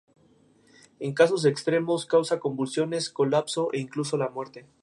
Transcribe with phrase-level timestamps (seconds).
[0.99, 4.65] En casos extremos, causa convulsiones, colapso e incluso la muerte.